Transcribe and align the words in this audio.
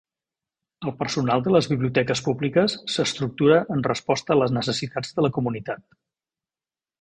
El 0.85 0.93
personal 1.01 1.43
de 1.47 1.51
les 1.55 1.67
biblioteques 1.73 2.23
públiques 2.27 2.77
s'estructura 2.93 3.59
en 3.77 3.85
resposta 3.89 4.35
a 4.37 4.39
les 4.41 4.55
necessitats 4.59 5.15
de 5.19 5.27
la 5.27 5.33
comunitat. 5.37 5.87